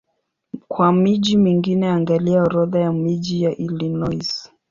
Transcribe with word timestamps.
Kwa 0.67 0.93
miji 0.93 1.37
mingine 1.37 1.89
angalia 1.89 2.43
Orodha 2.43 2.79
ya 2.79 2.91
miji 2.93 3.43
ya 3.43 3.55
Illinois. 3.57 4.51